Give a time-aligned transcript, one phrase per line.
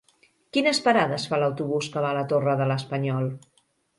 [0.55, 3.29] Quines parades fa l'autobús que va a la Torre de l'Espanyol?